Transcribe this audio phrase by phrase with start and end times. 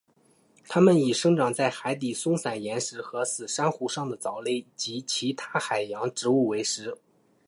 [0.67, 6.97] 它们以生长在海底松散岩石和死珊瑚上的藻类及其他海洋植物为食。